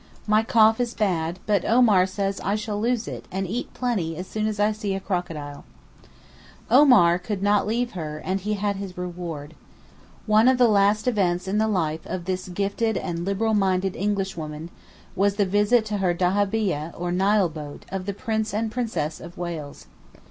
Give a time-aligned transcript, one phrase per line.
[0.25, 4.25] "My cough is bad; but Omar says I shall lose it and 'eat plenty' as
[4.25, 5.63] soon as I see a crocodile."
[6.71, 9.53] 'Omar "could not leave her," and he had his reward.
[10.25, 14.71] One of the last events in the life of this gifted and liberal minded Englishwoman
[15.15, 19.37] was the visit to her dahabeeyeh, or Nile boat, of the Prince and Princess of
[19.37, 19.85] Wales.